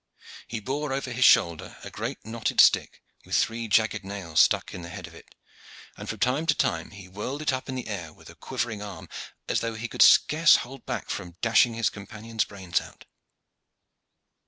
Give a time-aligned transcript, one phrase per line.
[0.47, 4.81] He bore over his shoulder a great knotted stick with three jagged nails stuck in
[4.81, 5.35] the head of it,
[5.95, 8.81] and from time to time he whirled it up in the air with a quivering
[8.81, 9.09] arm,
[9.47, 13.05] as though he could scarce hold back from dashing his companion's brains out.